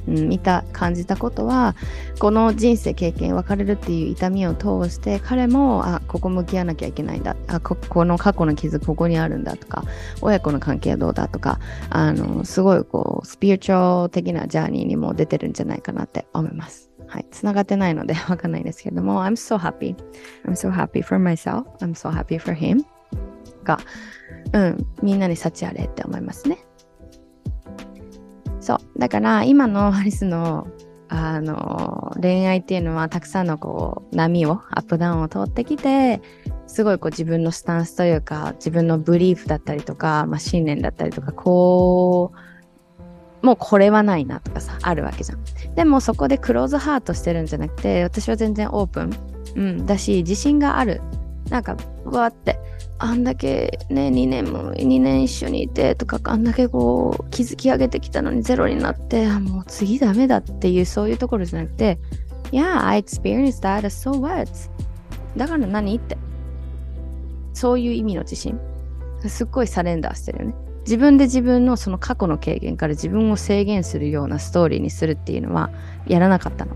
[0.08, 1.76] うん、見た感じたことは
[2.20, 9.84] この人生経験別れるっていう痛みを通して彼もあここ向き合わなきゃいけないんだあここの過去の傷ここにあるんだとか
[10.22, 11.60] 親子の関係はどうだとか
[11.90, 16.94] あのすごいこうスピリチュアル的なジャーニーにも出てるんじゃないかなって思います。
[17.14, 19.96] はい、つながってないのでわかんないんですけれども、I'm so happy.
[20.48, 21.66] I'm so happy for myself.
[21.78, 22.84] I'm so happy for him.
[23.64, 23.80] が、
[24.54, 26.60] うん、みんなに幸あれって思いますね。
[28.60, 29.00] そう。
[29.00, 30.68] だから今の アリスの
[31.10, 36.22] あの恋愛っていうのはたくさんのこう波をアップダウンを通ってきて
[36.66, 45.44] すごいこう自分のスタンスというか自分のブリーフだったりとか、まあ、信念だったりとかこうもうこれはないなとかさあるわけじゃん
[45.76, 49.14] でもそこでクローズハートしてるんじゃなくて私は全然オープン、
[49.56, 51.02] うん、だし自信がある
[51.50, 52.58] なんかわって
[53.00, 62.00] あんだけね2年も2年一緒にいてとかあんだけこう築き上げてきたのにゼロになってもう次ダメだっていうそういうところじゃなくて
[62.54, 64.48] Yeah, I experienced that, so what?
[65.36, 66.18] だから何って。
[67.54, 68.60] そういう意味の自信。
[69.28, 70.56] すっごいサレンダーしてるよね。
[70.82, 75.72] 自分で自分のその過去の経験から自分を制限するようなストーリーにするっていうのは
[76.06, 76.76] やらなかったの。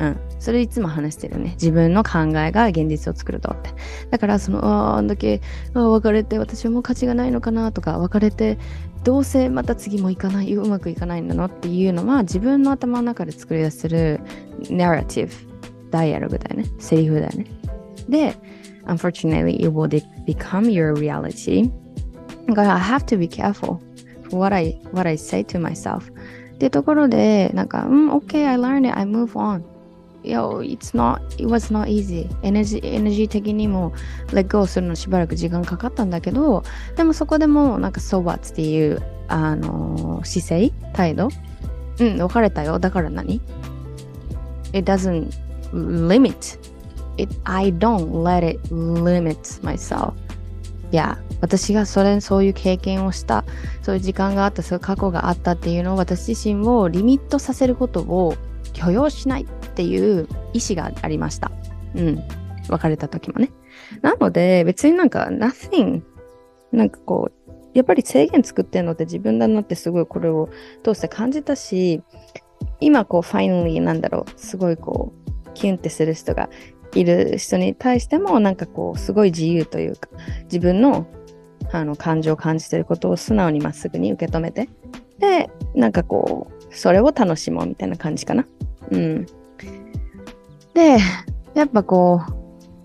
[0.00, 0.16] うん。
[0.38, 1.50] それいつも話してるね。
[1.52, 3.70] 自分の考えが現実を作るとって。
[4.10, 5.40] だから、その、ああ、あんだけ、
[5.74, 8.58] あ別れて私はもう価値がないのかなとか、別れて、
[9.04, 14.20] どうせまた次もいかない、うまくいかないんだのっていうのは、自分の頭の中で作り出せる
[14.70, 16.66] ナラティブ、ダイアログだよね。
[16.78, 17.46] セリフだよね。
[18.08, 18.36] で、
[18.86, 19.88] unfortunately, it will
[20.26, 21.70] become your reality.
[22.48, 23.78] だから、I have to be careful
[24.28, 26.10] for what I, what I say to myself.
[26.54, 29.62] っていうところで、なんか、うん、OK, I learned it, I move on.
[30.24, 32.26] Yo, it's not, it was not easy.
[32.42, 33.92] エネジエネジー的にも
[34.28, 36.62] let go するのしばらく時間かかったんだけど、
[36.96, 41.28] でもそこでもなんか so what っていうあの姿勢、態度？
[42.00, 42.78] うん、別れたよ。
[42.78, 43.42] だから何
[44.72, 45.28] ?It doesn't
[45.74, 46.58] limit.
[47.18, 50.14] It, I don't let it limit myself.
[50.90, 53.44] いや、私がそれ、そういう経験をした、
[53.82, 58.36] そういう時間があった、そういう過去があったっていうのを私自身をリミットさせることを
[58.72, 61.50] 許容しないっていう意思がありました。
[61.96, 62.22] うん。
[62.68, 63.50] 別れた時もね。
[64.02, 66.02] なので、別になんか、nothing。
[66.70, 70.48] なんかこう、やっぱり制限作ってるのって自分だなってすごいこれを
[70.84, 72.02] 通して感じたし、
[72.80, 76.48] 今こう、ファイナリーなんだろう、すごいこう、キュンってする人が
[76.94, 80.08] いる人に対しても、なんかこう、すごい自由というか、
[80.44, 81.06] 自分の
[81.72, 84.68] あの感情を感じてることを素直にまっすぐに受け止めて、
[85.18, 88.46] で、なんかこう、それを楽しもうみたいな感じかな。
[88.90, 89.26] うん。
[90.74, 90.98] で、
[91.54, 92.32] やっぱこう、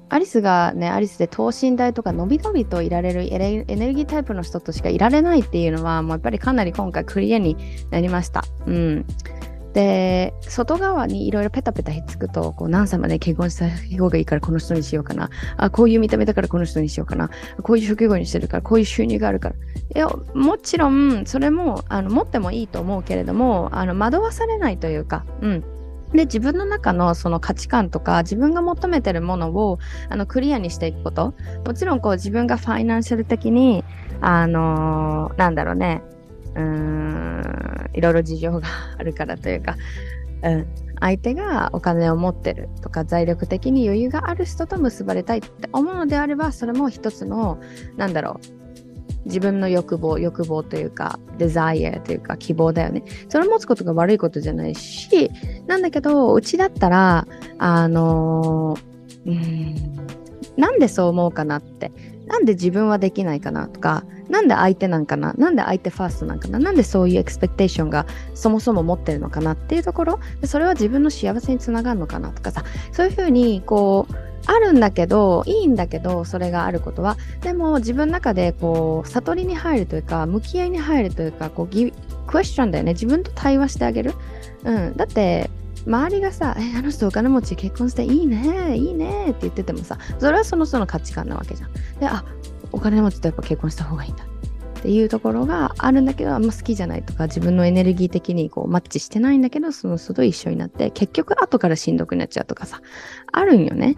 [0.10, 7.58] アリスがね、アリスで等身大とか伸び伸びといられるエネルギータイプの人としかいられないっていうのは、もうやっぱりかなり今回クリアに
[7.92, 8.44] なりました。
[8.66, 9.06] うん。
[9.74, 15.30] で、で外側にいろいろペタペタひっつくとこう何歳まで結婚した方がいいからこの人にしようかな。
[15.58, 17.30] あこういう見た目だからこの人にしようかな。
[17.62, 19.56] こういう職業にしてるからこういう収入があるから。
[19.56, 19.58] い
[19.98, 25.64] やもちろんそれもあの持ってもいいと思うけれどもあの惑わされないというか、うん、
[26.14, 31.34] で自分の中のその価値観とか自分が求めてるものをあのクリアにしていくこと。
[31.66, 33.84] もちろんこう自分がファイナンシャル的に
[34.22, 36.02] あのー、なんだろうね。
[36.56, 38.68] うーんいろいろ事情が
[38.98, 39.78] あるからというか、
[40.44, 40.68] うん、
[41.00, 47.60] 相手がお金を持ってるとか財力的に余裕がある人と結ばれたいって思うのであればそれも一つの
[47.98, 48.59] なんだろう。
[49.26, 53.04] 自分の欲望欲望というかデザイアというか希望だよね。
[53.30, 55.32] それを持つことが悪いことじゃないし
[55.68, 57.28] なんだけどうちだったら
[57.58, 58.78] あの
[59.26, 59.76] うん
[60.58, 61.92] なんでそう思うかなって。
[62.30, 68.06] なんで自分はできないかなとかなんで相手なんかななんで相手ファーストなんかななんでそういうエクスペクテーションが
[68.36, 70.20] そもそも持ってるのかなっていうところ。
[70.46, 72.64] それは自分の幸せにつながるのかなとかさ。
[72.92, 81.94] そういうふうにこうあるんだけどいいんだけどそれがあることはでも自分の中でこう悟りに入るというか向き合いに入るというかこうギ
[82.26, 84.16] クエスチョンだよね自分と対話してあげる、
[84.64, 85.52] うん、だって
[85.86, 91.74] 周りがさ「えあの人お金持ち結婚していいねいいね」って言っててもさそれはその人の価値観なわけじゃん。
[92.00, 92.26] であ
[92.72, 94.24] お金持ちとやっぱ結婚した方がいいんだ
[94.80, 102.82] っていうところがあるんだけどあんま好きじゃないとか自分のエネルギー的にこうマッチしてないんだけどその人と一緒になって結局後からしんどくなっちゃうとかさ
[103.32, 103.98] あるんよね。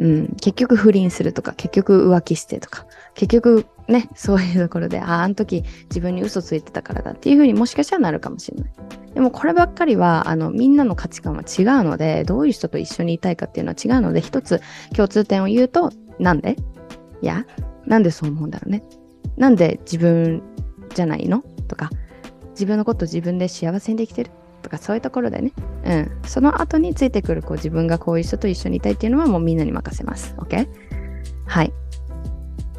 [0.00, 8.72] うん、結局不倫するとか、結局浮気してとか、結局ね、そういうところで、ああ、あの時自分に嘘ついてたからだっていうふうにもしかしたらなるかもしれない。
[9.12, 14.62] でもこればっかりは、あの、みんなの価値観は違うので、どういう人と一緒にいたいかっていうのは違うので、一つ
[14.96, 16.56] 共通点を言うと、なんで？
[17.20, 17.44] いや、
[17.84, 18.82] なんでそう思うんだろうね。
[19.36, 20.42] なんで自分
[20.94, 21.44] じゃないの？
[21.68, 21.90] とか、
[22.52, 24.30] 自分のこと自分で幸せにできてる？
[24.70, 25.52] かそういうところでね、
[25.84, 30.34] うん、その後についてくるこう自分がこういう人と一緒にいたいっていうのはもうみんなに任せます。
[30.38, 30.66] OK?
[31.46, 31.72] はい。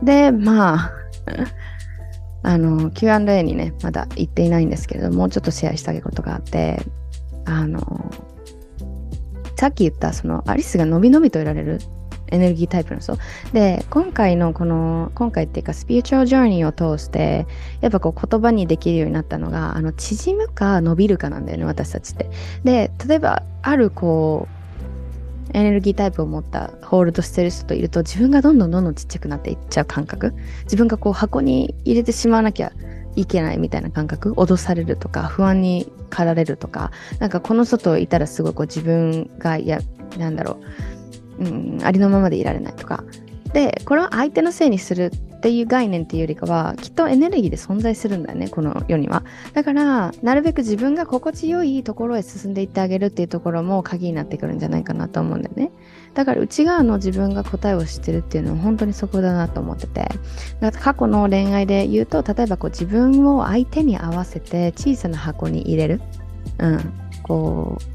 [0.01, 0.91] で、まあ、
[2.43, 6.82] あの、Q&A にね、まだ行っていないんですけれども、うちょっとシェアしたいことがあって、
[7.45, 8.12] あの、
[9.58, 11.80] さっき言ったそのアリスがのびのびといられる
[12.31, 13.17] エネルギータイプの人。
[13.53, 17.45] で、今回のこの、今回っていうか、スピリチュアルジャーニーを通して、
[17.81, 22.29] やっぱこう言葉にできるようになったのが、あの、縮むか伸びるかなんだよね、私たちって。
[22.63, 24.61] で、例えば、あるこう、
[25.53, 32.71] エネルギータイプを持ったホールドしてる人といると自分がどんどんどんどんちっちゃくなっていっちゃう感覚自分がこう箱に入れてしまわなきゃ
[33.15, 39.79] いけないみたいな感覚脅されるとか不安に駆られるとかなんかこの外いたらすごいこう自分がいや
[40.17, 40.59] なんだろ
[40.90, 40.90] う
[41.41, 43.04] うん、ありのままでいられないとか。
[43.54, 49.23] でこれは相手のせいにするっていう概念っていうよりかはきっとエネルギーで存在するんだよねこの世には。
[49.54, 55.71] だからなるべく自分が心地よいところへ進んでいってあげるっていうところも鍵になってくるんじゃないかなと思うんだよね。
[56.13, 60.10] だから内側の自分が答えを知ってるっていうのは本当にそこだなと思ってて。
[60.80, 66.01] 過去の恋愛で言うと例えばこう自分を相手に合わせて小さな箱に入れる。
[66.60, 66.93] うん。
[67.23, 67.90] こう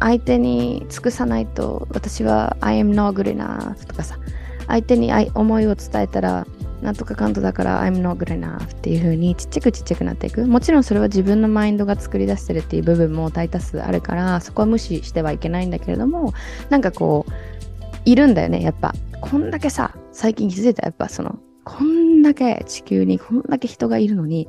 [0.00, 4.18] 相手に尽くさないと私は I am not good enough とかさ
[4.66, 6.46] 相手に思いを伝えたら
[6.82, 10.46] なんとかかんとだから I'm not good enough っていう風にちっちゃくちっちゃくなっていく。
[10.46, 16.34] もちろんそれは自分のマインドが作り出してるっていう部分も大多数あるからそこは無視してはいけないんだけれども
[16.68, 17.32] なんかこう
[18.04, 18.94] いるんだよねやっぱ。
[19.22, 20.84] こんだけさ最近気づいた？
[20.84, 24.46] やっぱそのこんだけ地球にこんだけ人がいるのに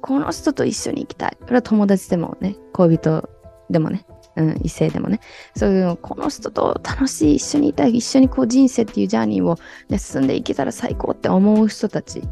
[0.00, 1.36] この人と一緒に行きたい。
[1.40, 3.28] これは友達でもね恋人
[3.68, 4.06] でもね。
[4.36, 5.20] うん、異性でもね
[5.56, 12.22] そういうのこの人と楽しい一緒にいたい一緒にこう人生っていうジャーニーを、ね、進んでいけたら最高って思う人たちっ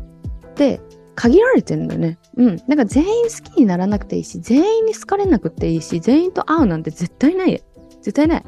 [0.55, 0.81] て
[1.15, 2.19] 限られてるんだよね。
[2.37, 2.57] うん。
[2.57, 7.63] だから全員好きにならなくていいし、全員に好かれなくていいし、全員と会うなんて絶対ない
[8.03, 8.45] 絶対ない。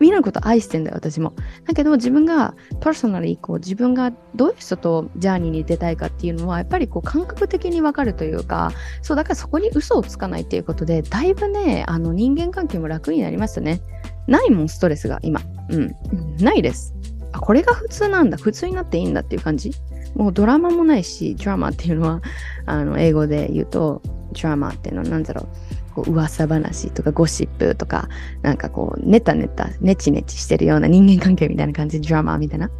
[0.00, 1.34] みんなのこと愛してんだよ、私も。
[1.66, 13.80] だけど自分がパーソナルにこう自分がどういう人とジャーニーに出たいかっていうのはやっぱりこう感覚的にわかるというか、そうだからそこに嘘をつかないっていうことで、だいぶね、あの人間関係も楽になりましたね。
[14.26, 15.40] ないもん、ストレスが今。
[15.70, 15.94] うん。
[16.38, 16.94] ないです。
[17.32, 18.36] あ、これが普通なんだ。
[18.36, 19.72] 普通になっていいんだっていう感じ。
[20.14, 22.20] もうドラマもないし、ドラマっていうのは、
[22.66, 25.48] あの、英語で言うと、ドラマっていうのは何だろう。
[25.94, 28.08] こう噂話とかゴシップとか、
[28.42, 32.70] なんかこう、ネタネタ、ネチネチしてるような人間関係みたいな感じでドラマみたいな。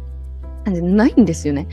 [0.63, 1.67] 感じないんですよね。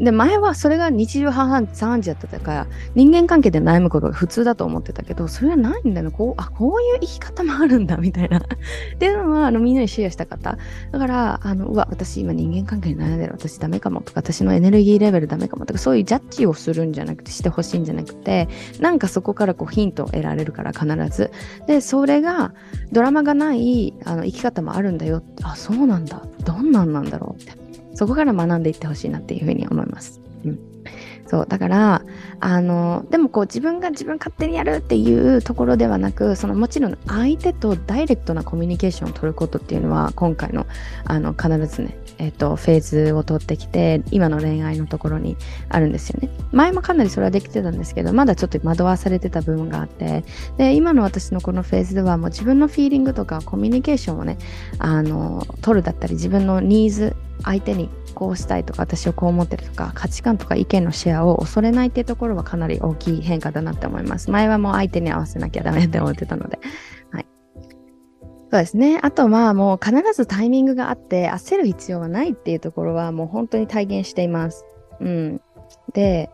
[0.00, 8.38] で、前はそれが日常半々三時だったから、人間関係で悩むことが普通だと思ってたけど、それはないんだよこう、あ、こういう生き方もあるんだ、みたいな。
[8.94, 10.58] っていうのは、あの、みんなにシェアしたかった。
[10.90, 13.32] だから、あの、うわ、私今人間関係に悩んでる。
[13.32, 18.48] 私ダメかもとか、私のエネルギーレベルダメかもとか、そういうジャッジをするんじゃなくて、してほしいんじゃなくて、
[18.80, 21.30] なんかそこからこうヒントを得られるから、必ず。
[21.66, 22.52] で、それが、
[22.92, 25.22] ドラマがないあの生き方もあるんだよ。
[25.42, 26.22] あ、そうなんだ。
[26.44, 27.63] どんなんなんだろうって。
[27.94, 30.20] そこから学んでいってほしいなっていうふうに思います。
[30.44, 30.58] うん、
[31.26, 32.02] そうだから
[32.40, 40.66] あのでもこう自分が自分勝手にやるっていうところではなくそのもちろん相手とダイレクトなコミュニケーションを取ることっていうのは今回の
[41.04, 45.36] あの必ずねえっ、とフェーズを取ってきて今の恋愛のところに
[45.68, 46.28] あるんですよね。
[46.52, 50.24] 前もかなりそれはできてたんですけどまだちょっと惑わされてた部分があって
[50.56, 54.38] で今の私のこのフェーズではもう自分のフィーリングとかコミュニケーションをね
[54.78, 64.30] あの取るだったり自分のニーズ相手にこうしたいとか私をこう思ってるとか価値観とか意見のシェアを恐れないっていうところはかなり大きい変化だなって思います。
[64.30, 66.58] 前はもう相手に合わせなきゃダメって思ってたので。
[68.54, 69.00] そうですね。
[69.02, 74.64] あとはもう必ずタイミングがあって焦る必要はないっていうところはもう本当に体現しています。
[75.00, 75.40] うん。
[75.92, 76.30] で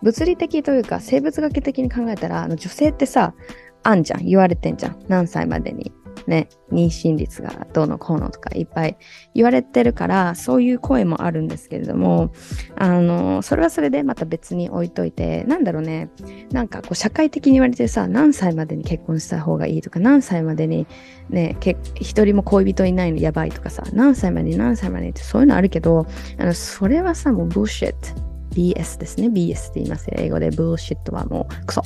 [0.00, 3.34] 物理的というか生物学的に考えたらあの女性ってさ
[3.82, 4.24] あんじゃん。
[4.24, 5.04] 言われてんじゃん。
[5.08, 5.92] 何歳までに。
[6.28, 8.98] ね、妊娠率がどうのこうのとかいっぱい
[9.34, 12.30] 言われてるから、そういう声もあるんですけれども、
[12.76, 16.10] あの、それはそれでまた別に置いといて、なんだろうね、
[16.52, 20.86] なんかこう社会的に言われてさ、何歳までに結婚した方がいいとか、何歳までに
[21.30, 21.56] ね、
[21.94, 26.06] 一人も恋人いないのやばいとかさ、何歳までに何歳までにってそういうのあるけど、
[26.38, 28.27] あのそれはさ、もうブルシット。
[28.50, 29.28] BS ですね。
[29.28, 30.06] BS って言います。
[30.12, 31.82] 英語でブルシットはもうクソ。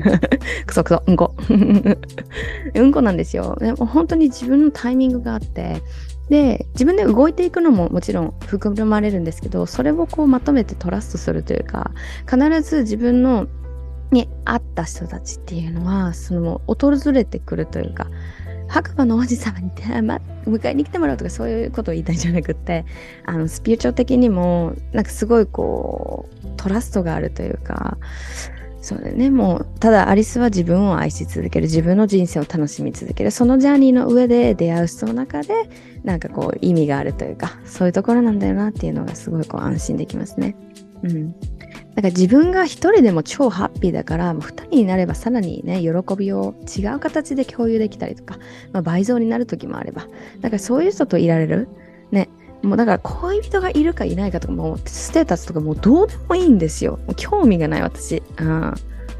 [0.66, 1.34] クソクソ、うんこ。
[2.74, 3.56] うんこなんですよ。
[3.60, 5.82] でも本当に自分のタイミングがあって、
[6.28, 11.92] で、自分で動いていくのももちろん含まれるんですけど、それをこうまとめてトラストするというか、
[12.28, 13.46] 必ず自分の
[14.10, 18.08] に会った人たちっていうのは、その訪れてくるというか、
[18.68, 22.84] 白馬の王子様に、迎えに来てもらうとかそういうことを言いたいんじゃなくって
[23.24, 27.98] あのスピリチュアル的にもなんかすごいこうトラストがあるというか
[28.80, 35.68] そうだねもうただアリスは自分を愛し続ける自分の人生を楽しみ続けるそのジャーニーの上で出会う人の中で
[36.04, 40.54] なんかこう意味があるというかそういうところなんだよなっていうのがすごいこう安心できますね。
[41.02, 41.34] うん
[41.96, 48.38] だか自分が一人でも超ハッピーだから、二人になればさらにね、喜びを違う形で共有できたりとか、
[48.72, 50.06] まあ、倍増になる時もあれば、
[50.40, 51.68] だからそういう人といられる？
[52.12, 52.28] ね。
[52.62, 56.98] もうだから恋人がいるかいないかとか、もうステータスとかもうどうでもいいんですよ。
[57.16, 58.22] 興味がない私。
[58.38, 58.74] うん。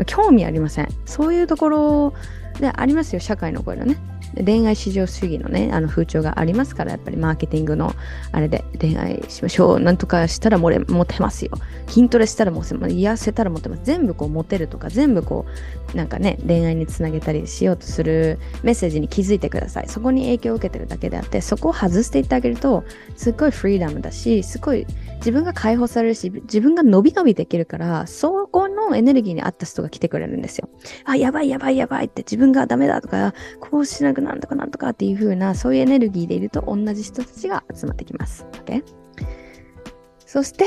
[0.05, 0.89] 興味ありません。
[1.07, 2.15] そういうところ
[2.61, 3.97] でありますよ、社会の声のね。
[4.44, 7.94] 恋愛至上主義のね、あの風潮がありますから、やっぱりマーケティングの
[8.33, 9.81] あれで恋愛しましょう。
[9.81, 11.53] なんとかしたらモテますよ。
[11.88, 13.83] 筋トレしたらもう癒せたらモテます。
[13.85, 15.46] 全部こうモテるとか、全部こ
[15.94, 19.88] う、なんかね、恋愛につなげたりしようとするメッセージに気づいてください。
[19.88, 22.85] そこに影響を受けてるだけであって、そこを外していってあげると、
[23.16, 30.68] すっごいフリーダムだし、すごい自分が解放されるし、自分が伸び伸びできるから、そこのエネルギーに合った人が来てくれるんですよ。
[31.05, 38.46] あ、やばいやばいやばいって自分がダメだとか、こうしなくなんとかなんとかっていう風な、そういうエネルギーでいると同じ人たちが集まってきます。
[38.64, 38.85] Okay?
[40.26, 40.66] そして、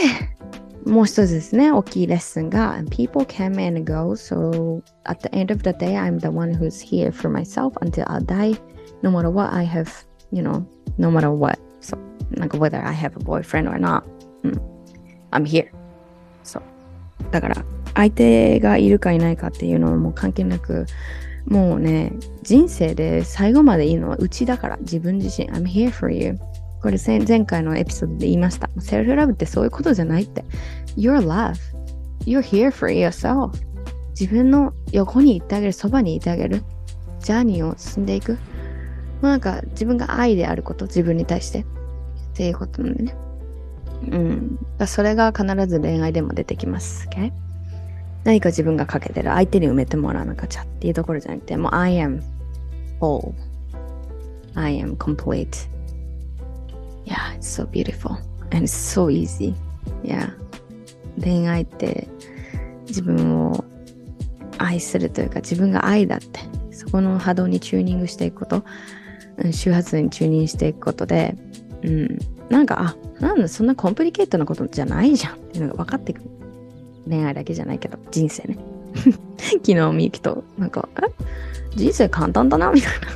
[0.86, 6.82] もう一つですね、大きいレッスンが、People come and go, so at the end of the day, I'm the one who's
[6.82, 8.60] here for myself until I die,
[9.04, 9.90] no matter what I have,
[10.32, 10.66] you know,
[10.98, 11.60] no matter what.
[11.82, 11.98] So,
[12.32, 14.04] なんか whether I have a boyfriend or not,
[14.44, 14.62] うん、
[15.32, 15.68] I'm here.
[16.44, 16.64] そう。
[17.32, 20.86] だから、相手がいるかいないかっていうのはもう関係なく、
[21.46, 25.50] もうね、人生で最後までいいのはうちだから、自分自身。
[25.52, 26.38] I'm here for you.
[26.82, 26.98] これ
[27.28, 28.70] 前回のエピソードで言いました。
[28.80, 30.46] セルフラブってそういうことじゃないって。
[30.96, 31.56] Your love.
[32.26, 33.52] You're here for yourself.
[34.12, 36.64] 自分の横に行ってあげる、そばにいてあげる。
[37.20, 38.38] ジャーニーを進んでいく。
[39.22, 41.60] まあ、なんか自分が愛であること、自分に対して。
[41.60, 41.66] っ
[42.34, 43.16] ていうことなんでね。
[44.08, 44.60] うん。
[44.88, 47.08] それが必ず恋愛でも出てきます。
[47.10, 47.32] Okay?
[48.24, 52.22] 何か自分がかけてる相手に埋めてもらわなきゃっていうところじゃなくて、もう I am
[53.00, 53.34] whole.
[54.56, 55.70] I am complete.
[57.06, 58.18] Yeah, it's so beautiful.
[58.52, 59.54] And it's so easy.
[60.04, 60.34] Yeah.
[61.22, 62.08] 恋愛って
[62.88, 63.66] 自分を
[64.58, 66.40] 愛するというか自分が愛だって
[66.72, 68.64] そこの波動にチューニングしていくこと
[69.52, 71.36] 周波数にチューニングしていくことで、
[71.84, 76.30] うん、なんかあなんだそんなコンプリケートなことじゃないじゃんっていうのが分かってくる
[77.10, 78.58] 恋愛だけじゃないけど、人生ね。
[79.38, 81.08] 昨日みゆきと、なんか、え
[81.76, 83.08] 人生簡単だなみたいな。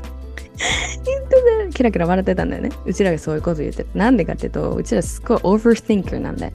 [1.05, 2.71] 言ってキラキラ笑ってたんだよね。
[2.85, 6.53] うちらがそういうこと言ってなんでかっていうと、うちらすっごい overthinker なんで、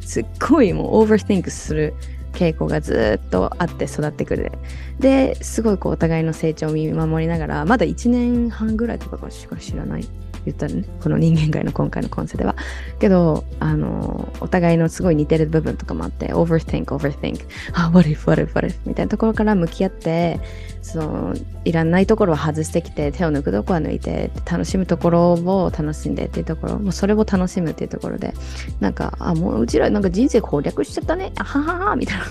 [0.00, 1.94] すっごいもう overthink する
[2.32, 4.52] 傾向がずっとあって育ってくる
[4.98, 5.36] で。
[5.42, 10.08] すごいこうお互いの成長を見守りながら、まだ1年半ぐらいとかしか知らない
[10.44, 12.56] 言ったね、この人間界の今回のコンセでは。
[12.98, 17.40] けど、あの、お互いのすごい似てる部分とかもあって、overthink, overthink,
[17.72, 20.40] あ、what if, what if, what if みたいなところから向き合って、
[20.82, 21.34] その、
[21.64, 28.34] いらないところを外してきて、手を抜くとこは抜いて、楽しむところを楽しんでっていうところ、もうそれを楽しむっていうところで、
[28.80, 32.24] なんか、あ、もううちらなんか人生攻略しちゃったね、あははは、みたいな。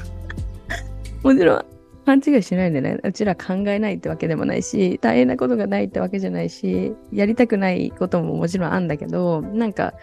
[1.21, 1.65] もちろん、
[2.09, 2.97] 勘違いしないでね。
[3.03, 9.93] うちら考えないってわけでもないし、大変なことがないってわけじゃないし、やりたくないことももちろんあんだけど、なんか、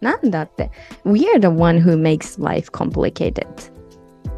[0.00, 0.72] なんだって。
[1.04, 3.46] We are the one who makes life complicated.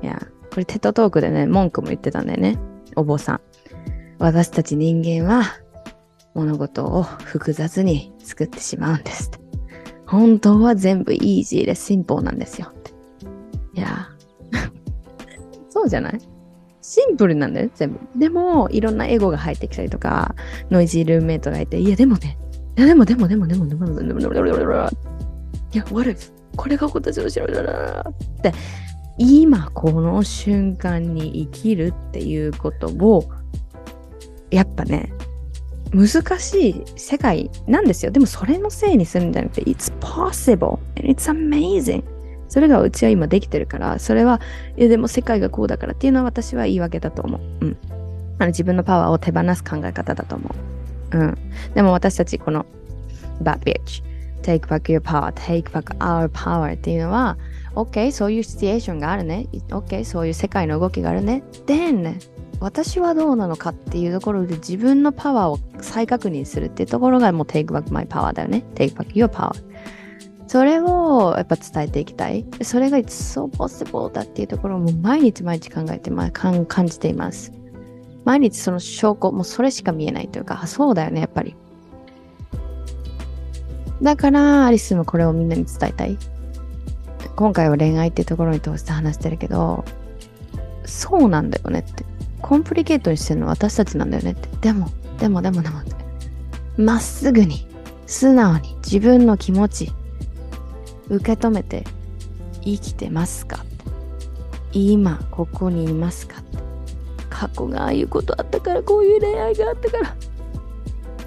[0.02, 0.20] いや、
[0.50, 2.58] これテトトークでね、文句も言ってたんだよね。
[2.94, 3.40] お坊さん。
[4.18, 5.44] 私たち人間は
[6.34, 9.30] 物事を複雑に作ってしまうんです
[10.06, 12.72] 本当は全部イージーでシンプルなんですよ
[13.74, 14.08] いや、
[15.70, 16.18] そうじゃない？
[16.86, 17.98] シンプルなんだよ、全部。
[18.14, 20.34] でも、いろんなエゴが入ってきたりとか、
[20.70, 22.36] ノイジールームメイトがいて、いや、でもね、
[22.76, 24.88] いや、でも、でも、でも、でも、でも、でも、でも、でも、でも、でも、
[25.72, 26.30] いや、what if?
[26.56, 28.52] これが私の知らって、
[29.16, 33.30] 今この瞬間に生きるっていうことを、
[34.50, 35.10] やっぱね、
[35.90, 38.12] 難しい世界なんですよ。
[38.12, 42.04] でもそれのせいにするんじゃなくて、It's possible and it's amazing.
[42.54, 44.40] それがうちは今できてるから、それは、
[44.76, 47.40] え、でも世界がこうだからっていうのは私は言い訳だと思う。
[47.62, 47.76] うん。
[48.38, 50.48] あの自分のパワーを手放す考え方だと思
[51.12, 51.18] う。
[51.18, 51.38] うん。
[51.74, 52.64] でも私たちこの
[53.42, 54.04] Bad Bitch,
[54.42, 57.36] Take back your power, take back our power っていうのは、
[57.74, 59.48] OK、そういうシチュエーションがあるね。
[59.70, 61.42] OK、そういう世界の動きがあるね。
[61.66, 62.14] then
[62.60, 68.62] 私はどうなのかっていうところで自分のパワーを再確認するっていうところがもう Take back my power だよね。
[68.76, 69.50] Take back your power。
[70.46, 72.44] それをやっぱ伝えていきたい。
[72.62, 77.52] それが It's so possible だっていうところも毎日毎日考えて、まあ、感じています。
[78.24, 81.56] 毎日その証拠、もうそれしか見えないというか、そうだよね、やっぱり。
[84.02, 86.18] だから、アリスもこれをみんなに伝えたい。
[87.36, 89.84] 今回は恋愛っていうところに通して話してるけど、
[90.84, 92.04] そうなんだよねって。
[92.42, 94.48] コンプリケートにしてるのは私たちなんだよねって。
[94.60, 94.88] でも、
[95.18, 95.94] でも、でも、でもって。
[96.76, 97.66] まっすぐに、
[98.06, 99.92] 素直に自分の気持ち、
[101.08, 101.84] 受け止めて
[102.62, 103.64] 生きてますか？
[104.72, 106.42] 今ここにいますか？
[107.30, 110.16] 過去がああいうことあったからこういう恋愛があったから。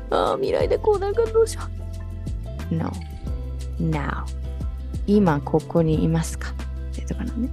[0.09, 1.61] ああ未来でこうなるかどうしよ
[2.71, 2.75] う。
[2.75, 2.91] No.
[3.79, 4.23] Now.
[5.05, 6.51] 今ここにいますか？
[6.51, 7.49] ってところね。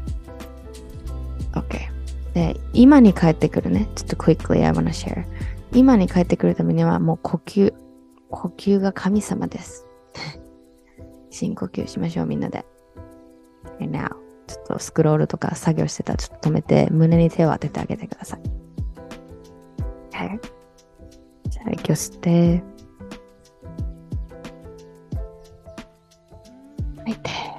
[1.52, 1.92] OK
[2.32, 3.88] で今に帰ってくるね。
[3.94, 5.24] ちょっと quickly I wanna share.
[5.72, 7.74] 今に帰ってくるためにはもう呼吸
[8.30, 9.86] 呼吸が神様です。
[11.34, 12.64] 深呼吸しましょう、みんなで。
[13.80, 14.10] And now,
[14.46, 18.40] ちょっとスクロールとか作業してたらちょっと止めて、胸に手を当ててあげてください。
[20.12, 20.40] はい。
[21.48, 22.62] じゃあ、息を吸って、
[26.98, 27.53] 吐いて。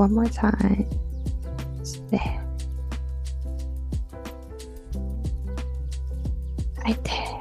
[0.00, 0.88] one more time.
[1.82, 2.40] Stay.
[6.84, 7.36] Right there.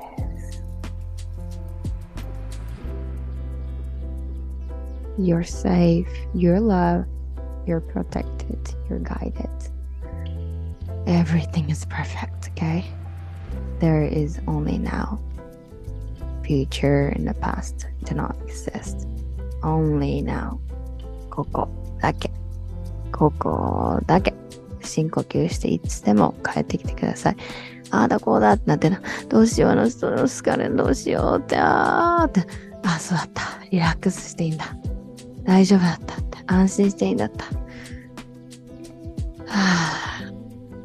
[5.17, 7.07] You're safe, you're loved,
[7.65, 9.49] you're protected, you're guided.
[11.07, 12.85] Everything is perfect, okay?
[13.79, 15.21] There is only now.
[16.43, 19.07] Future and the past do not exist.
[19.63, 20.59] Only now.
[21.35, 21.67] ここ
[21.99, 22.28] だけ。
[23.20, 24.32] ここだけ
[24.80, 27.36] 深呼吸していつでも帰ってきてください。
[27.90, 29.02] ああだこうだってなってな。
[29.28, 32.40] どうしようあの人の疲れどうしようって、ああって。
[32.82, 33.42] ああ、そうだった。
[33.70, 34.74] リラックスしていいんだ。
[35.44, 36.38] 大丈夫だったって。
[36.46, 37.44] 安心していいんだった。
[37.44, 37.50] は
[39.50, 40.22] あ。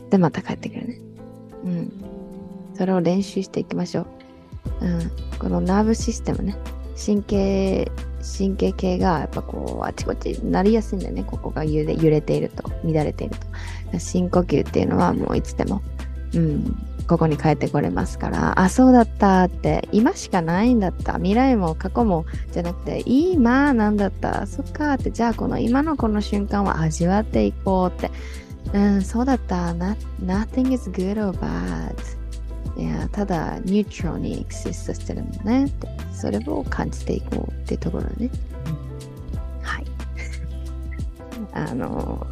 [0.10, 1.00] で、また帰ってくるね。
[1.64, 1.94] うん。
[2.74, 4.02] それを練習していきましょ
[4.82, 4.86] う。
[4.86, 5.12] うん。
[5.40, 6.58] このナーブシステムね。
[6.98, 7.90] 神経
[8.26, 11.24] 神経系がやっぱこうあちこちなりやすいんだよね。
[11.24, 13.36] ここが揺れ揺れていると乱れている
[13.92, 15.82] と深呼吸っていうのはもういつでも。
[16.34, 16.78] うん。
[17.08, 18.60] ここに帰ってこれますから。
[18.60, 21.14] あそうだったって今しかないんだった。
[21.14, 24.48] 未来も過去もじゃなくて今なんだった。
[24.48, 28.12] そっかってじゃあこの今のこの瞬間を味わっていこうって。
[28.74, 29.74] うん、そうだった。
[29.74, 31.96] Not, nothing is good or bad.
[32.78, 35.72] いや、ただ、ニュートラルにエクシストしてるのね。
[36.14, 38.30] それを感じていこうってところね。
[39.62, 39.86] はい。
[41.54, 42.28] あの、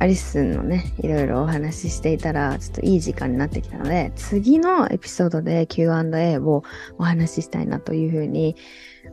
[0.00, 6.64] アリスのね、いろいろお話ししていたら、ちょっといい時間になってきたので、次のエピソードで Q&A を
[6.98, 8.56] お話ししたいなというふうに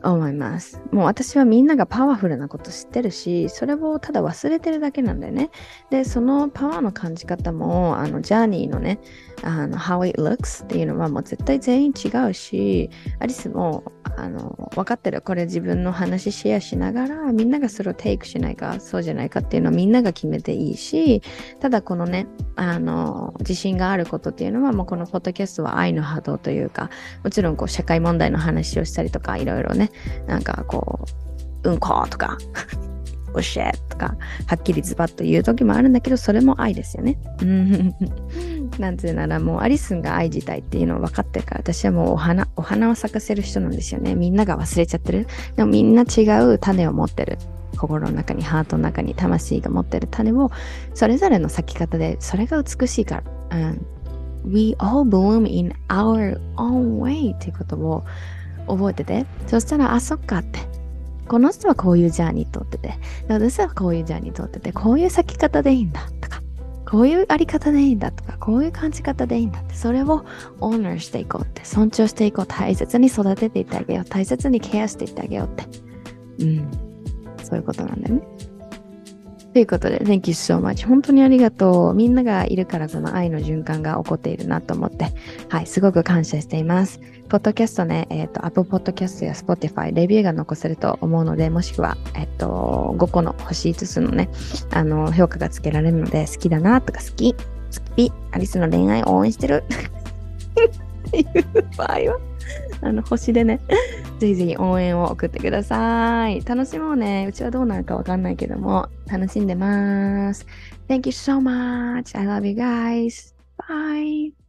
[0.02, 0.82] 思います。
[0.90, 5.50] もう私はみんながパワフルなこと知ってるし、それをただ忘れてるだけなんだよね。
[5.90, 8.98] で、そのパワーの感じ方も、あの、ジャーニーのね、
[9.42, 13.84] あの、how it looks っていうのはもう絶対全員違うし、アリスも、
[14.16, 15.20] あの、分かってる。
[15.20, 21.22] これ自分の話シェアしながら、みんながそれをテイクしないか、そうじゃないかっていうのはみんなが決めていいし、
[21.60, 22.26] ただこのね、
[22.56, 26.90] あの、自信があることっていうのは、もうこのポッドキャストは愛の波動というか、
[27.24, 29.90] もちろんこう社会問題の話をしたりとか、いろいろね、
[30.26, 31.06] なんかこ
[31.64, 32.38] う、うんことか、
[33.34, 34.16] おしゃとか、
[34.46, 37.18] はっきりズバッと言う時もあるんだけど、それも愛ですよね。
[38.78, 44.14] なんていうなら、もうアリスンが愛自体っていうのを分かってるから、私はもうお花、お花を咲かせる人なんですよね。
[44.14, 45.26] みんなが忘れちゃってる。
[45.56, 47.38] でもみんな違う種を持ってる。
[47.76, 50.50] 心の中に、ハートの中に魂が持ってる種を、
[50.94, 53.58] それぞれの咲き方で、それが美しいから。
[53.58, 53.86] うん。
[54.44, 58.04] We all bloom in our own way っていうことを
[58.66, 60.60] 覚えてて、そしたら、あ、そっかって。
[61.28, 62.94] この人はこういうジャーニー通ってて、
[63.28, 66.42] 私はこういうジャーニー通ってて、こういう咲き方でいいんだとか、
[66.88, 70.24] こういうあり方でいいんだとか、こういう感じ方でいいんだって、それを
[70.60, 76.44] オーナーしていこうって、尊重していこう、大切に育てていってあげよう、大切にケアしていってあげようって。
[76.44, 76.70] うん。
[77.42, 78.22] そういうことなんだよね。
[79.52, 80.86] ということで、Thank you so much.
[80.86, 81.94] 本当にありがとう。
[81.94, 85.08] みんながいるからこの愛の循環が起こっているなと思って、
[85.50, 87.00] はい、すごく感謝しています。
[87.28, 94.30] ポッドキャストね、えっ、ー、と、Apple Podcast や Spotify、レビューが残せると思うので、もしくは、えっ、ー、と、5個の星5つのね、
[94.70, 97.40] あの、評価がつけられるので、好きだなとか好き、好
[97.94, 99.64] き、アリスの恋愛を応援してる
[101.08, 101.26] っていう
[101.76, 102.18] 場合は、
[102.82, 103.60] あの、星でね、
[104.18, 106.44] ぜひぜひ応援を送ってください。
[106.44, 107.26] 楽しもうね。
[107.28, 110.46] うちはどうなるかわかんないけども、楽しんでます。
[110.88, 112.18] Thank you so much.
[112.18, 113.34] I love you guys.
[113.68, 114.41] Bye.